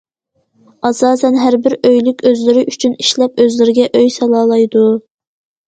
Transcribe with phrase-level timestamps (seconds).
[0.87, 4.85] ئاساسەن ھەر بىر ئۆيلۈك ئۆزلىرى ئۈچۈن ئىشلەپ، ئۆزلىرىگە ئۆي سالالايدۇ.